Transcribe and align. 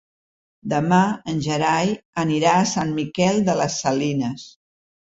Demà 0.71 1.01
en 1.33 1.43
Gerai 1.49 1.93
anirà 2.23 2.57
a 2.57 2.65
Sant 2.73 2.97
Miquel 2.99 3.41
de 3.51 3.59
les 3.63 3.81
Salines. 3.87 4.53